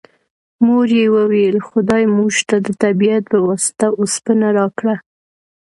[0.65, 4.95] مور یې وویل خدای موږ ته د طبیعت په واسطه اوسپنه راکړه